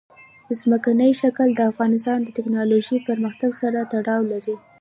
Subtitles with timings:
[0.59, 4.55] ځمکنی شکل د افغانستان د تکنالوژۍ پرمختګ سره تړاو لري.